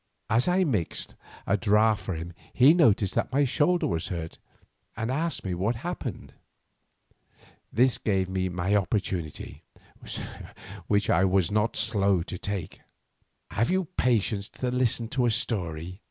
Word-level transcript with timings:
As 0.31 0.47
I 0.47 0.63
mixed 0.63 1.13
a 1.45 1.55
draught 1.57 1.99
for 2.01 2.15
him 2.15 2.33
he 2.53 2.73
noticed 2.73 3.13
that 3.13 3.31
my 3.31 3.45
shoulder 3.45 3.85
was 3.85 4.07
hurt 4.07 4.39
and 4.97 5.11
asked 5.11 5.45
me 5.45 5.53
what 5.53 5.75
had 5.75 5.81
happened. 5.83 6.33
This 7.71 7.99
gave 7.99 8.27
me 8.27 8.49
my 8.49 8.75
opportunity, 8.75 9.61
which 10.87 11.07
I 11.07 11.23
was 11.23 11.51
not 11.51 11.75
slow 11.75 12.23
to 12.23 12.37
take. 12.39 12.79
"Have 13.51 13.69
you 13.69 13.89
patience 13.95 14.49
to 14.49 14.71
listen 14.71 15.07
to 15.09 15.27
a 15.27 15.29
story?" 15.29 15.99